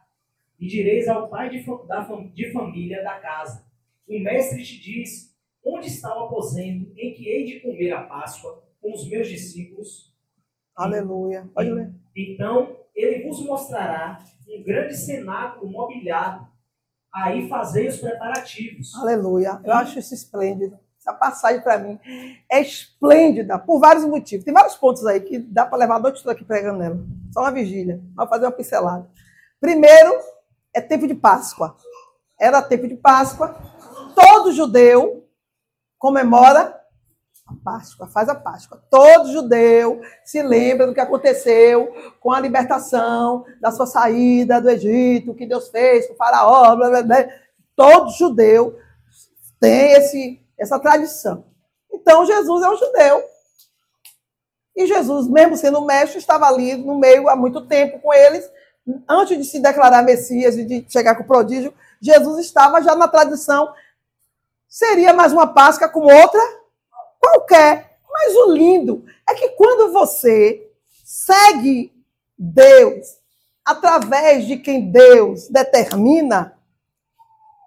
[0.59, 2.01] e direis ao pai de, da,
[2.33, 3.65] de família da casa:
[4.07, 5.29] O mestre te diz
[5.63, 10.13] Onde está o aposento em que hei de comer a Páscoa com os meus discípulos?
[10.75, 11.49] Aleluia.
[11.53, 11.93] Pode ler.
[12.15, 16.47] Então, ele vos mostrará um grande cenáculo mobiliado.
[17.13, 18.95] Aí fazei os preparativos.
[18.95, 19.59] Aleluia.
[19.63, 20.79] Eu acho isso esplêndido.
[20.99, 21.99] Essa passagem para mim
[22.51, 24.43] é esplêndida por vários motivos.
[24.43, 26.99] Tem vários pontos aí que dá para levar a noite toda aqui pregando nela.
[27.33, 28.01] Só uma vigília.
[28.15, 29.09] Vamos fazer uma pincelada.
[29.61, 30.13] Primeiro,
[30.73, 31.75] é tempo de Páscoa.
[32.39, 33.55] Era tempo de Páscoa.
[34.13, 35.25] Todo judeu
[35.97, 36.79] comemora
[37.47, 38.81] a Páscoa, faz a Páscoa.
[38.89, 45.33] Todo judeu se lembra do que aconteceu com a libertação, da sua saída do Egito,
[45.33, 46.75] que Deus fez com o faraó.
[46.75, 47.25] Blá, blá, blá.
[47.75, 48.77] Todo judeu
[49.59, 51.45] tem esse, essa tradição.
[51.91, 53.23] Então, Jesus é um judeu.
[54.75, 58.49] E Jesus, mesmo sendo mestre, estava ali no meio há muito tempo com eles.
[59.07, 63.07] Antes de se declarar Messias e de chegar com o prodígio, Jesus estava já na
[63.07, 63.73] tradição
[64.69, 66.39] seria mais uma Páscoa como outra
[67.19, 67.97] qualquer.
[68.09, 70.71] Mas o lindo é que quando você
[71.03, 71.91] segue
[72.37, 73.17] Deus
[73.65, 76.57] através de quem Deus determina,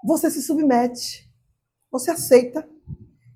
[0.04, 1.28] você se submete,
[1.90, 2.66] você aceita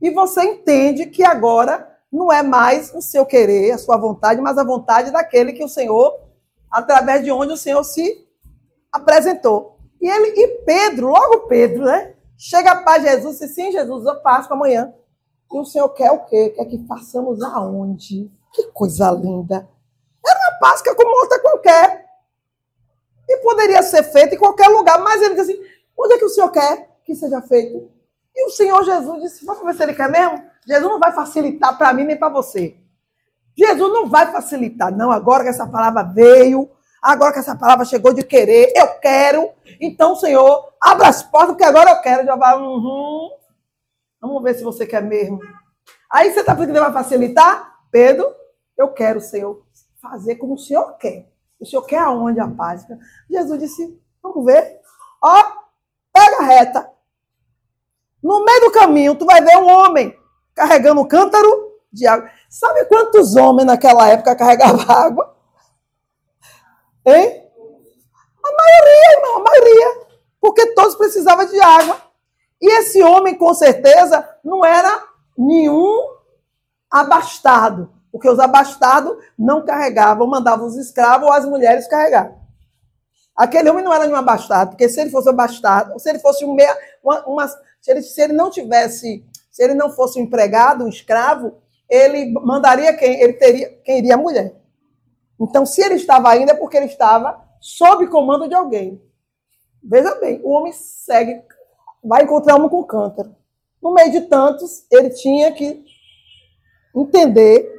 [0.01, 4.59] e você entende que agora não é mais o seu querer, a sua vontade, mas
[4.59, 6.19] a vontade daquele que o Senhor,
[6.71, 8.27] através de onde o Senhor se
[8.93, 9.79] apresentou.
[10.01, 12.15] E ele e Pedro, logo Pedro, né?
[12.37, 14.93] Chega para Jesus e sim, Jesus, eu passo amanhã.
[15.53, 16.51] E o Senhor quer o quê?
[16.51, 18.31] Quer que façamos aonde?
[18.53, 19.69] Que coisa linda.
[20.27, 22.07] Era uma Páscoa como outra qualquer.
[23.29, 25.63] E poderia ser feita em qualquer lugar, mas ele disse assim:
[25.97, 27.91] onde é que o Senhor quer que seja feito?
[28.37, 30.43] E o Senhor Jesus disse: vamos ver se ele quer mesmo?
[30.67, 32.77] Jesus não vai facilitar para mim nem para você.
[33.57, 35.11] Jesus não vai facilitar, não.
[35.11, 36.71] Agora que essa palavra veio,
[37.07, 39.51] Agora que essa palavra chegou de querer, eu quero.
[39.81, 42.37] Então, Senhor, abra as portas, porque agora eu quero.
[42.37, 43.31] Vai, uhum.
[44.21, 45.39] Vamos ver se você quer mesmo.
[46.11, 47.79] Aí você está pensando que vai facilitar?
[47.93, 48.35] Pedro,
[48.77, 49.65] eu quero, Senhor,
[50.03, 51.31] fazer como o Senhor quer.
[51.61, 52.85] O Senhor quer aonde a paz?
[53.31, 54.81] Jesus disse, vamos ver.
[55.23, 55.45] Ó,
[56.13, 56.91] pega reta.
[58.27, 60.13] No meio do caminho, tu vai ver um homem
[60.53, 62.29] carregando um cântaro de água.
[62.51, 65.37] Sabe quantos homens naquela época carregavam água?
[67.07, 67.49] Hein?
[68.45, 70.07] A maioria, irmão, a maioria.
[70.41, 71.99] Porque todos precisavam de água.
[72.61, 75.05] E esse homem, com certeza, não era
[75.39, 76.17] nenhum
[76.91, 77.93] abastado.
[78.11, 82.35] Porque os abastados não carregavam, mandavam os escravos ou as mulheres carregar.
[83.37, 87.21] Aquele homem não era nenhum abastado, porque se ele fosse abastado, se ele fosse uma,
[87.27, 87.47] uma
[87.87, 91.55] se, ele, se ele não tivesse, se ele não fosse um empregado, um escravo,
[91.89, 93.21] ele mandaria quem?
[93.21, 94.61] Ele teria quem iria a mulher.
[95.41, 99.01] Então, se ele estava ainda, é porque ele estava sob comando de alguém.
[99.81, 101.41] Veja bem, o homem segue,
[102.03, 103.37] vai encontrar uma com o cântaro.
[103.81, 105.85] No meio de tantos, ele tinha que
[106.93, 107.73] entender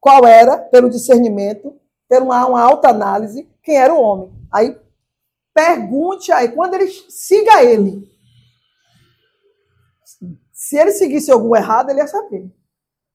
[0.00, 4.32] qual era, pelo discernimento, por uma, uma alta análise, quem era o homem.
[4.50, 4.76] Aí
[5.54, 8.17] pergunte aí, quando ele siga ele.
[10.68, 12.46] Se ele seguisse algum errado, ele ia saber.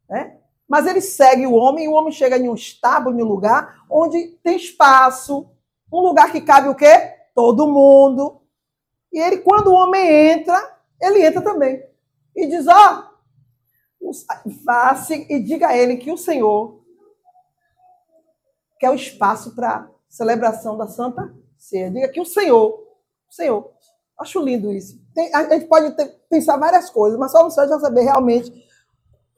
[0.09, 0.39] Né?
[0.67, 3.85] Mas ele segue o homem e o homem chega em um estábulo, em um lugar
[3.87, 5.47] onde tem espaço,
[5.91, 7.13] um lugar que cabe o quê?
[7.35, 8.41] Todo mundo.
[9.11, 11.85] E ele, quando o homem entra, ele entra também.
[12.35, 13.07] E diz, ó,
[14.01, 14.13] oh,
[15.29, 16.83] e diga a ele que o Senhor
[18.79, 21.91] quer o espaço para celebração da Santa Ceia.
[21.91, 22.71] Diga que o Senhor,
[23.29, 23.71] o Senhor,
[24.19, 24.99] acho lindo isso.
[25.13, 28.51] Tem, a gente pode ter, pensar várias coisas, mas só o Senhor já saber realmente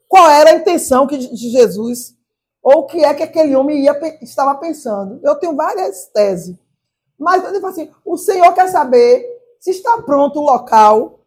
[0.08, 2.16] qual era a intenção que, de Jesus,
[2.62, 5.20] ou o que é que aquele homem ia, estava pensando.
[5.22, 6.56] Eu tenho várias teses.
[7.18, 9.24] Mas ele fala assim: o Senhor quer saber
[9.60, 11.20] se está pronto o local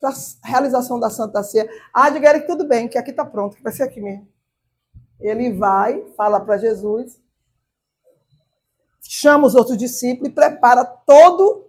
[0.00, 1.68] para a realização da Santa Ceia.
[1.92, 4.28] Ah, diga ele que tudo bem, que aqui está pronto, que vai ser aqui mesmo.
[5.20, 7.20] Ele vai, fala para Jesus,
[9.02, 11.67] chama os outros discípulos e prepara todo,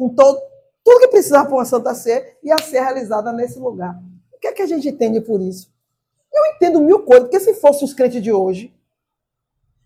[0.00, 0.40] com todo,
[0.82, 4.00] tudo que precisava para uma Santa Ceia e a ser realizada nesse lugar.
[4.32, 5.70] O que é que a gente entende por isso?
[6.32, 8.74] Eu entendo mil coisas, porque se fosse os crentes de hoje,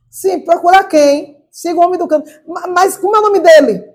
[0.09, 1.44] sim, procurar quem?
[1.50, 2.31] Siga o homem do canto.
[2.46, 3.92] Mas como é o nome dele?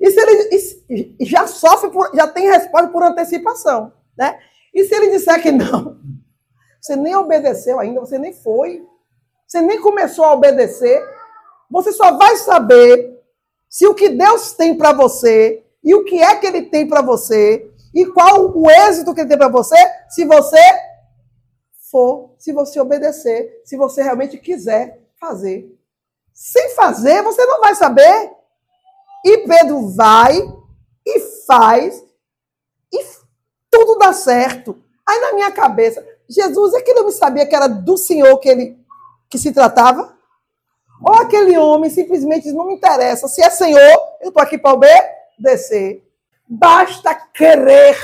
[0.00, 4.38] E se ele e já sofre, por, já tem resposta por antecipação, né?
[4.72, 5.98] E se ele disser que não?
[6.80, 8.86] Você nem obedeceu ainda, você nem foi.
[9.44, 11.02] Você nem começou a obedecer.
[11.68, 13.13] Você só vai saber
[13.74, 17.02] se o que Deus tem para você e o que é que ele tem para
[17.02, 19.74] você e qual o êxito que ele tem para você
[20.08, 20.60] se você
[21.90, 25.76] for, se você obedecer, se você realmente quiser fazer.
[26.32, 28.30] Sem fazer, você não vai saber.
[29.24, 30.38] E Pedro vai
[31.04, 32.00] e faz
[32.92, 33.04] e
[33.68, 34.80] tudo dá certo.
[35.04, 38.78] Aí na minha cabeça, Jesus é que não sabia que era do Senhor que ele
[39.28, 40.13] que se tratava?
[41.02, 43.28] Ou aquele homem simplesmente não me interessa.
[43.28, 43.78] Se é Senhor,
[44.20, 46.06] eu estou aqui para obedecer.
[46.48, 47.96] Basta querer.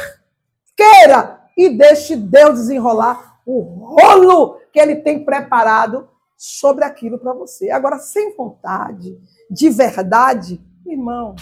[0.76, 7.70] Queira e deixe Deus desenrolar o rolo que ele tem preparado sobre aquilo para você.
[7.70, 11.37] Agora, sem vontade, de verdade, irmão,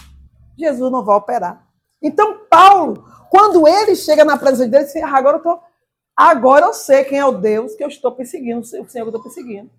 [0.58, 1.64] Jesus não vai operar.
[2.02, 5.60] Então, Paulo, quando ele chega na presença de Deus, ele diz: ah, agora eu estou
[6.18, 9.06] Agora eu sei quem é o Deus que eu estou perseguindo, o Senhor que eu
[9.06, 9.70] estou perseguindo.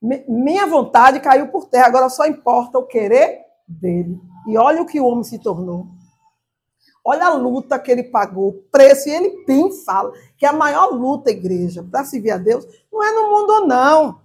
[0.00, 4.18] Minha vontade caiu por terra, agora só importa o querer dele.
[4.48, 5.86] E olha o que o homem se tornou.
[7.04, 10.92] Olha a luta que ele pagou, o preço, e ele bem fala que a maior
[10.92, 14.20] luta, igreja, para servir a Deus, não é no mundo, não.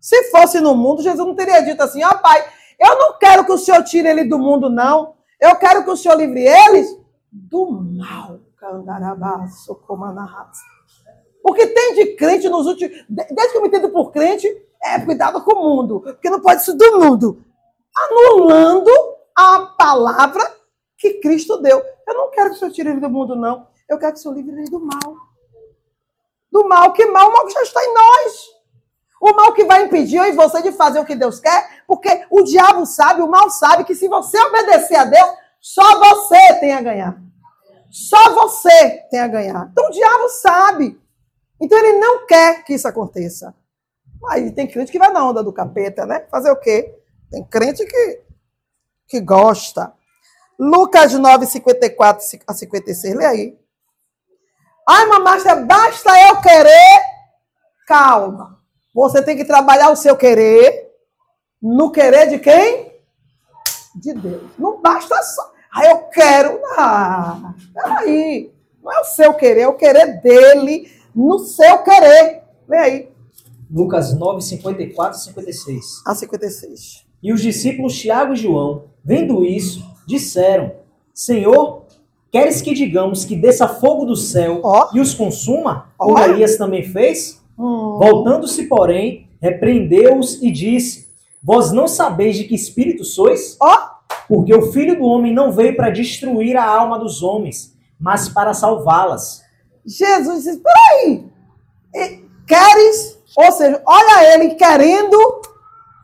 [0.00, 2.44] Se fosse no mundo, Jesus não teria dito assim: ó oh, pai,
[2.78, 5.14] eu não quero que o Senhor tire ele do mundo, não.
[5.40, 6.98] Eu quero que o Senhor livre eles
[7.30, 8.40] do mal.
[11.42, 13.04] Porque tem de crente nos últimos.
[13.08, 14.46] Desde que eu me entendo por crente,
[14.84, 16.00] é cuidado com o mundo.
[16.00, 17.42] Porque não pode ser do mundo.
[17.96, 18.90] Anulando
[19.36, 20.42] a palavra
[20.98, 21.82] que Cristo deu.
[22.06, 23.66] Eu não quero que o Senhor tire ele do mundo, não.
[23.88, 25.16] Eu quero que o Senhor livre ele do mal.
[26.50, 27.28] Do mal, que mal?
[27.28, 28.54] O mal que já está em nós.
[29.20, 32.26] O mal que vai impedir eu e você de fazer o que Deus quer, porque
[32.30, 36.74] o diabo sabe, o mal sabe que se você obedecer a Deus, só você tem
[36.74, 37.16] a ganhar.
[37.90, 39.68] Só você tem a ganhar.
[39.72, 41.00] Então o diabo sabe.
[41.58, 43.54] Então ele não quer que isso aconteça.
[44.28, 46.26] Aí tem crente que vai na onda do capeta, né?
[46.30, 46.94] Fazer o quê?
[47.30, 48.22] Tem crente que,
[49.08, 49.92] que gosta.
[50.58, 53.14] Lucas 9, 54 a 56.
[53.14, 53.58] Lê aí.
[54.88, 57.02] Ai, mamastra, basta eu querer.
[57.86, 58.60] Calma.
[58.94, 60.92] Você tem que trabalhar o seu querer
[61.60, 62.92] no querer de quem?
[63.96, 64.42] De Deus.
[64.58, 65.52] Não basta só.
[65.74, 66.60] Aí eu quero.
[66.76, 68.54] Ah, peraí.
[68.82, 72.42] Não é o seu querer, é o querer dele no seu querer.
[72.68, 73.13] Vem aí.
[73.74, 75.84] Lucas 9, 54 e 56.
[76.06, 77.04] A 56.
[77.20, 80.72] E os discípulos Tiago e João, vendo isso, disseram:
[81.12, 81.86] Senhor,
[82.30, 84.96] queres que digamos que desça fogo do céu oh.
[84.96, 86.20] e os consuma, como oh.
[86.20, 87.42] Elias também fez?
[87.58, 87.98] Hum.
[87.98, 91.08] Voltando-se, porém, repreendeu-os e disse:
[91.42, 93.56] Vós não sabeis de que espírito sois?
[93.60, 93.74] Ó!
[93.74, 93.94] Oh.
[94.28, 98.54] Porque o filho do homem não veio para destruir a alma dos homens, mas para
[98.54, 99.42] salvá-las.
[99.84, 101.24] Jesus disse: peraí,
[102.46, 103.18] queres?
[103.36, 105.42] Ou seja, olha ele querendo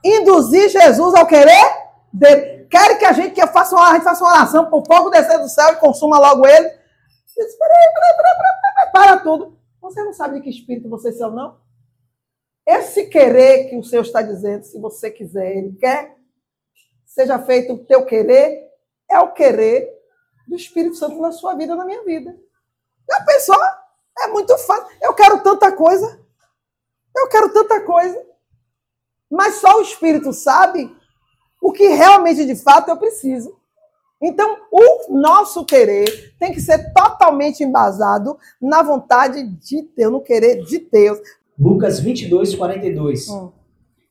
[0.05, 1.81] induzir Jesus ao querer
[2.13, 2.67] dele.
[2.71, 5.73] Quer que a gente faça uma, gente faça uma oração o fogo descer do céu
[5.73, 6.69] e consuma logo ele?
[7.27, 7.89] Disse, peraí,
[8.93, 9.59] para tudo.
[9.81, 11.59] Você não sabe de que espírito vocês são, não?
[12.67, 16.17] Esse querer que o Senhor está dizendo, se você quiser, Ele quer,
[17.07, 18.69] seja feito o teu querer,
[19.11, 19.89] é o querer
[20.47, 22.37] do Espírito Santo na sua vida, na minha vida.
[23.11, 23.57] Já pensou?
[24.21, 24.87] É muito fácil.
[25.03, 26.21] Eu quero tanta coisa.
[27.17, 28.21] Eu quero tanta coisa.
[29.31, 30.91] Mas só o Espírito sabe
[31.61, 33.55] o que realmente, de fato, eu preciso.
[34.21, 40.63] Então, o nosso querer tem que ser totalmente embasado na vontade de Deus, no querer
[40.65, 41.19] de Deus.
[41.59, 43.29] Lucas 22, 42.
[43.29, 43.51] Hum.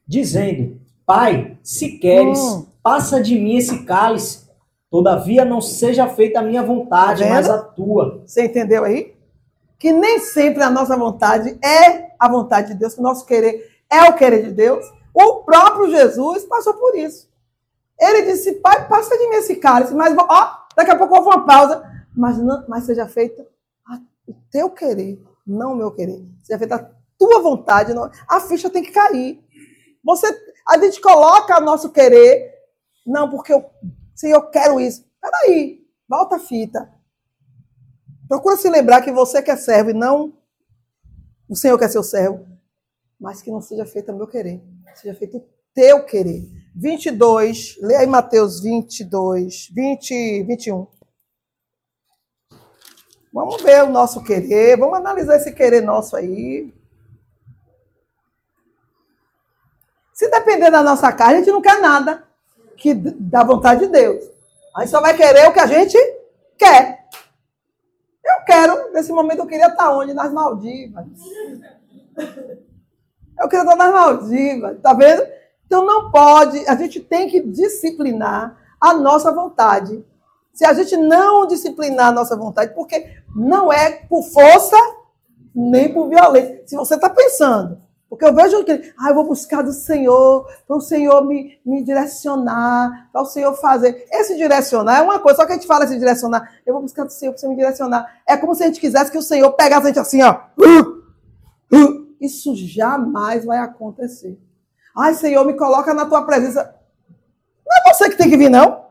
[0.08, 2.66] Dizendo: Pai, se queres, hum.
[2.82, 4.50] passa de mim esse cálice.
[4.90, 8.24] Todavia não seja feita a minha vontade, tá mas a tua.
[8.26, 9.14] Você entendeu aí?
[9.80, 13.80] Que nem sempre a nossa vontade é a vontade de Deus, que o nosso querer
[13.90, 14.86] é o querer de Deus.
[15.14, 17.30] O próprio Jesus passou por isso.
[17.98, 21.46] Ele disse: Pai, passa de mim esse cálice, mas ó, daqui a pouco vou uma
[21.46, 21.84] pausa.
[22.16, 23.48] Mas, não, mas seja feita
[24.28, 26.24] o teu querer, não o meu querer.
[26.44, 27.94] Seja feita a tua vontade.
[27.94, 29.44] Não, a ficha tem que cair.
[30.04, 30.28] Você,
[30.68, 32.54] a gente coloca o nosso querer,
[33.06, 33.66] não, porque eu,
[34.16, 35.04] se eu quero isso.
[35.22, 36.90] Peraí, volta a fita.
[38.30, 40.38] Procura se lembrar que você quer servo e não
[41.50, 42.48] o Senhor quer ser o servo.
[43.20, 44.62] Mas que não seja feito o meu querer,
[44.96, 46.48] seja feito o teu querer.
[46.76, 50.88] 22, lê aí Mateus 22, 20, 21.
[53.34, 56.72] Vamos ver o nosso querer, vamos analisar esse querer nosso aí.
[60.14, 62.28] Se depender da nossa carne, a gente não quer nada
[62.78, 64.24] que da vontade de Deus.
[64.76, 65.98] A gente só vai querer o que a gente
[66.58, 66.99] quer.
[68.50, 70.12] Quero, nesse momento eu queria estar onde?
[70.12, 71.06] Nas Maldivas.
[73.40, 75.22] Eu queria estar nas Maldivas, tá vendo?
[75.68, 80.04] Então não pode, a gente tem que disciplinar a nossa vontade.
[80.52, 84.76] Se a gente não disciplinar a nossa vontade, porque não é por força
[85.54, 86.64] nem por violência.
[86.66, 87.80] Se você está pensando,
[88.10, 91.84] porque eu vejo que, ah, eu vou buscar do Senhor, para o Senhor me, me
[91.84, 94.08] direcionar, para o Senhor fazer.
[94.12, 97.04] Esse direcionar é uma coisa, só que a gente fala esse direcionar, eu vou buscar
[97.04, 98.12] do Senhor para o Senhor me direcionar.
[98.28, 100.40] É como se a gente quisesse que o Senhor pegasse a gente assim, ó.
[102.20, 104.40] Isso jamais vai acontecer.
[104.98, 106.76] Ai, Senhor, me coloca na tua presença.
[107.66, 108.86] Não é você que tem que vir, não.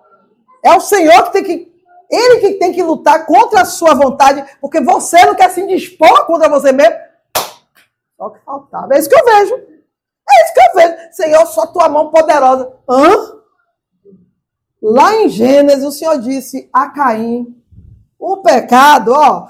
[0.64, 1.68] É o Senhor que tem que.
[2.10, 6.24] Ele que tem que lutar contra a sua vontade, porque você não quer se dispor
[6.24, 7.07] contra você mesmo.
[8.18, 8.94] Só que faltava.
[8.94, 9.54] É isso que eu vejo.
[9.54, 11.12] É isso que eu vejo.
[11.12, 12.76] Senhor, só tua mão poderosa.
[12.86, 13.38] Hã?
[14.82, 17.56] Lá em Gênesis, o Senhor disse a Caim:
[18.18, 19.48] o pecado, ó,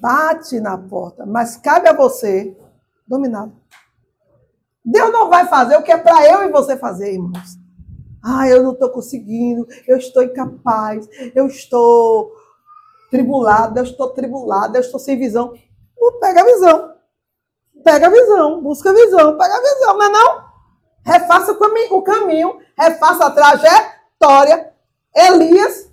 [0.00, 2.56] bate na porta, mas cabe a você
[3.06, 3.50] dominar.
[4.84, 7.58] Deus não vai fazer o que é para eu e você fazer, irmãos.
[8.22, 12.32] Ah, eu não estou conseguindo, eu estou incapaz, eu estou
[13.10, 15.54] tribulada, eu estou tribulada, eu estou sem visão.
[16.20, 16.94] Pega a visão.
[17.84, 20.44] Pega a visão, busca a visão, pega a visão, não é não?
[21.04, 24.72] Refaça o caminho, refaça a trajetória.
[25.14, 25.90] Elias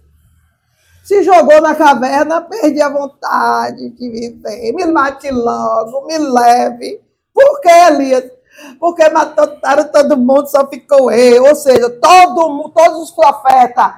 [1.04, 4.74] se jogou na caverna, perdi a vontade de viver.
[4.74, 7.02] Me mate logo, me leve.
[7.34, 8.38] Por que, Elias?
[8.80, 11.44] porque mataram todo mundo, só ficou eu.
[11.46, 13.94] Ou seja, todo, todos os profetas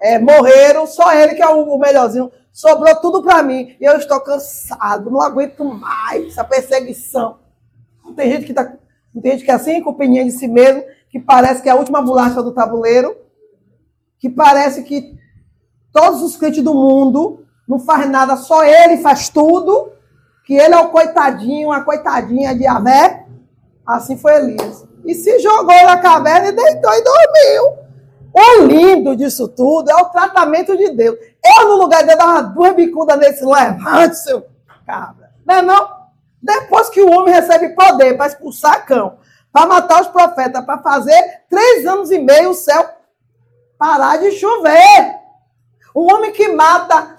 [0.00, 2.30] é, morreram, só ele que é o melhorzinho.
[2.52, 3.76] Sobrou tudo para mim.
[3.80, 7.38] E eu estou cansado, não aguento mais essa perseguição.
[8.04, 8.72] Não tem gente que tá,
[9.14, 11.72] não tem gente que é assim, com opinião de si mesmo, que parece que é
[11.72, 13.16] a última bolacha do tabuleiro,
[14.18, 15.18] que parece que
[15.92, 19.92] todos os crentes do mundo não faz nada, só ele faz tudo,
[20.44, 23.26] que ele é o coitadinho, a coitadinha de Avé.
[23.86, 24.86] Assim foi Elias.
[25.04, 27.87] E se jogou na caverna e deitou e dormiu.
[28.32, 31.18] O lindo disso tudo é o tratamento de Deus.
[31.44, 34.46] Eu, no lugar dele, dava duas bicudas nesse levante, seu
[34.86, 35.32] cabra.
[35.46, 35.98] Não é não?
[36.40, 39.18] Depois que o homem recebe poder para expulsar cão,
[39.52, 42.88] para matar os profetas, para fazer três anos e meio o céu
[43.78, 45.16] parar de chover.
[45.94, 47.16] Um homem que mata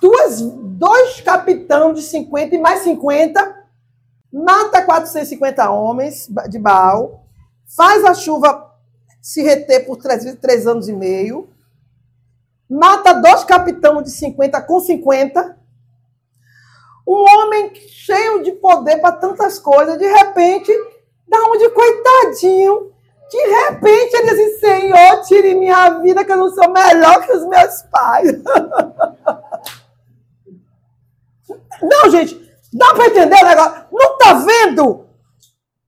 [0.00, 3.62] duas, dois capitães de 50 e mais 50
[4.32, 7.26] mata 450 homens de Baal,
[7.76, 8.71] faz a chuva
[9.22, 11.48] se reter por três, três anos e meio,
[12.68, 15.58] mata dois capitães de 50 com 50,
[17.06, 20.72] um homem cheio de poder para tantas coisas, de repente,
[21.26, 22.92] dá um de coitadinho,
[23.30, 27.46] de repente ele diz Senhor, tire minha vida que eu não sou melhor que os
[27.46, 28.32] meus pais.
[31.82, 32.42] Não, gente,
[32.72, 33.84] Dá para entender o negócio?
[33.92, 35.06] Não está vendo?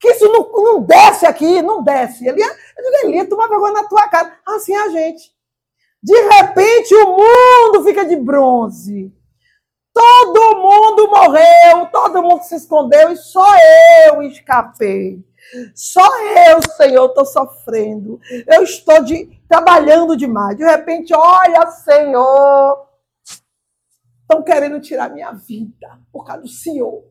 [0.05, 2.29] Que isso não, não desce aqui, não desce.
[2.29, 4.37] Ele, eu digo, Elia, toma vergonha na tua cara.
[4.47, 5.33] Assim é a gente.
[6.03, 9.11] De repente o mundo fica de bronze.
[9.95, 13.47] Todo mundo morreu, todo mundo se escondeu e só
[14.07, 15.25] eu escapei.
[15.75, 16.07] Só
[16.51, 18.21] eu, Senhor, estou sofrendo.
[18.47, 20.59] Eu estou de, trabalhando demais.
[20.59, 22.87] De repente, olha, Senhor,
[24.21, 27.03] estão querendo tirar minha vida por causa do Senhor.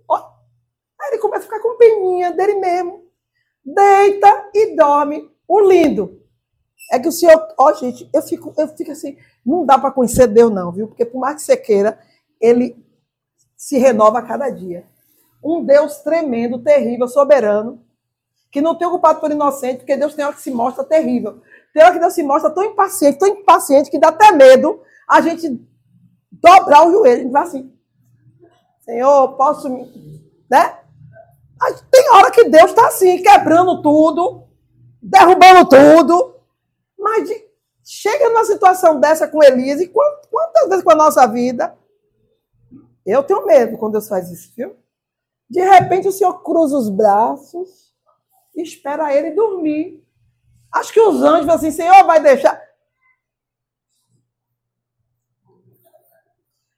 [1.03, 3.03] Aí ele começa a ficar com peninha dele mesmo.
[3.63, 5.29] Deita e dorme.
[5.47, 6.21] O lindo
[6.91, 10.27] é que o Senhor, ó, gente, eu fico, eu fico assim, não dá para conhecer
[10.27, 10.87] Deus não, viu?
[10.87, 11.99] Porque por mais que você queira,
[12.39, 12.83] ele
[13.55, 14.85] se renova a cada dia.
[15.43, 17.83] Um Deus tremendo, terrível, soberano,
[18.51, 21.41] que não tem ocupado por inocente, porque Deus tem hora que se mostra terrível.
[21.73, 25.19] Tem hora que Deus se mostra tão impaciente, tão impaciente, que dá até medo a
[25.21, 25.59] gente
[26.31, 27.73] dobrar o joelho e vai assim,
[28.81, 29.91] Senhor, posso me...
[30.49, 30.77] Né?
[31.89, 34.47] Tem hora que Deus está assim, quebrando tudo,
[35.01, 36.35] derrubando tudo,
[36.97, 37.45] mas de...
[37.83, 41.77] chega numa situação dessa com Elias, e quantas vezes com a nossa vida,
[43.05, 44.75] eu tenho medo quando Deus faz isso, viu?
[45.49, 47.93] De repente o Senhor cruza os braços,
[48.55, 50.03] e espera ele dormir.
[50.71, 52.61] Acho que os anjos vão assim, Senhor, vai deixar.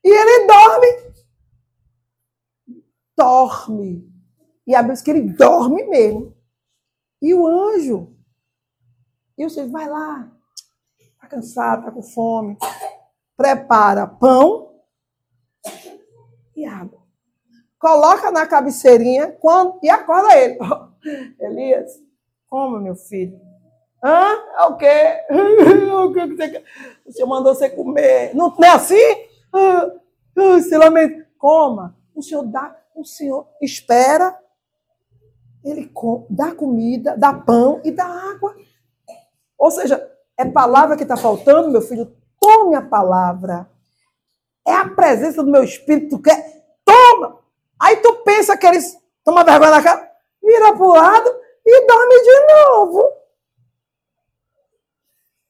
[0.04, 1.14] E ele dorme.
[3.18, 4.15] Dorme.
[4.66, 6.36] E a Bíblia diz que ele dorme mesmo.
[7.22, 8.16] E o anjo.
[9.38, 10.32] E o Senhor vai lá.
[11.00, 12.58] Está cansado, está com fome.
[13.36, 14.82] Prepara pão
[16.56, 17.04] e água.
[17.78, 20.58] Coloca na cabeceirinha quando, e acorda ele.
[21.40, 22.02] Elias,
[22.48, 23.40] como, meu filho?
[24.04, 24.34] Hã?
[24.58, 25.26] É o quê?
[27.06, 28.34] O senhor mandou você comer.
[28.34, 28.96] Não, não é assim?
[29.54, 29.92] Ah,
[30.38, 31.28] ah, se lamenta.
[31.38, 31.96] Coma.
[32.16, 34.36] O senhor dá, o senhor espera,
[35.72, 35.92] ele
[36.30, 38.56] dá comida, dá pão e dá água.
[39.58, 42.16] Ou seja, é palavra que está faltando, meu filho.
[42.40, 43.70] Tome a palavra.
[44.68, 46.22] É a presença do meu espírito.
[46.22, 46.64] Quer?
[46.84, 47.40] Toma!
[47.80, 51.30] Aí tu pensa que eles tomam vergonha na cara vira para o lado
[51.66, 53.14] e dorme de novo.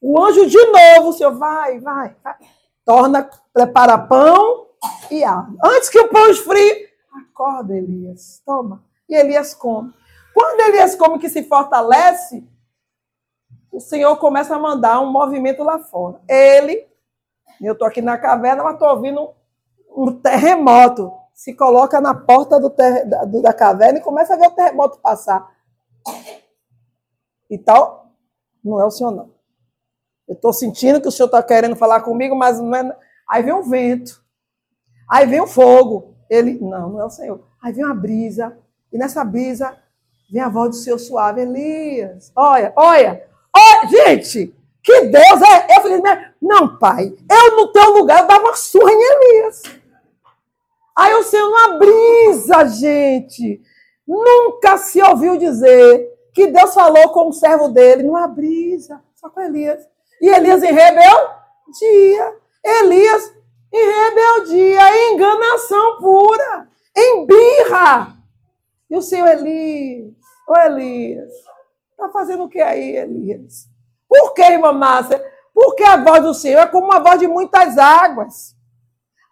[0.00, 2.36] O anjo de novo, o senhor vai, vai, vai.
[2.84, 4.68] Torna, prepara pão
[5.10, 5.56] e água.
[5.64, 8.40] Antes que o pão esfrie, acorda, Elias.
[8.46, 8.82] Toma.
[9.08, 9.92] E Elias come.
[10.36, 12.46] Quando Elias come que se fortalece,
[13.72, 16.20] o Senhor começa a mandar um movimento lá fora.
[16.28, 16.86] Ele,
[17.58, 19.30] eu estou aqui na caverna, mas estou ouvindo
[19.96, 24.48] um terremoto se coloca na porta do ter, da, da, caverna e começa a ver
[24.48, 25.50] o terremoto passar.
[27.48, 28.10] E tal,
[28.62, 29.30] não é o senhor, não.
[30.28, 32.94] Eu estou sentindo que o senhor está querendo falar comigo, mas não é.
[33.26, 34.22] Aí vem o vento.
[35.10, 36.14] Aí vem o fogo.
[36.28, 37.42] Ele, não, não é o senhor.
[37.62, 38.58] Aí vem uma brisa.
[38.92, 39.78] E nessa brisa
[40.30, 41.42] vem a voz do senhor suave.
[41.42, 43.24] Elias, olha, olha,
[43.54, 45.76] olha, gente, que Deus é.
[45.76, 46.02] Eu falei,
[46.40, 49.62] não, pai, eu no teu lugar eu dava uma surra em Elias.
[50.96, 53.60] Aí o Senhor, uma brisa, gente.
[54.08, 59.42] Nunca se ouviu dizer que Deus falou com o servo dele, numa brisa, só com
[59.42, 59.86] Elias.
[60.22, 62.34] E Elias em rebeldia.
[62.64, 63.34] Elias
[63.72, 68.15] em rebeldia, em enganação pura, em birra.
[68.88, 70.14] E o Senhor Elias,
[70.48, 71.32] ô Elias,
[71.90, 73.68] está fazendo o que aí, Elias?
[74.08, 75.22] Por que, irmã Márcia?
[75.52, 78.54] Porque a voz do Senhor é como uma voz de muitas águas.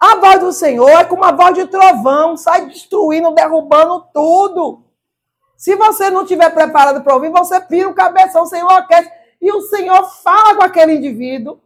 [0.00, 4.84] A voz do Senhor é como uma voz de trovão, sai destruindo, derrubando tudo.
[5.56, 9.10] Se você não estiver preparado para ouvir, você pira o cabeção, você enlouquece.
[9.40, 11.60] E o Senhor fala com aquele indivíduo,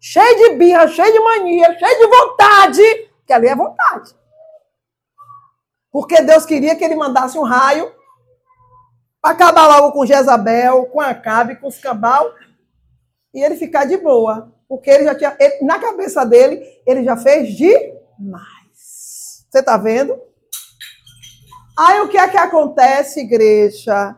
[0.00, 2.82] cheio de birra, cheio de mania, cheio de vontade,
[3.26, 4.14] que ali é vontade.
[5.90, 7.92] Porque Deus queria que ele mandasse um raio
[9.20, 12.32] para acabar logo com Jezabel, com Acabe, com os cabal,
[13.34, 14.52] e ele ficar de boa.
[14.68, 19.46] Porque ele já tinha, ele, na cabeça dele, ele já fez demais.
[19.50, 20.20] Você está vendo?
[21.78, 24.16] Aí o que é que acontece, igreja?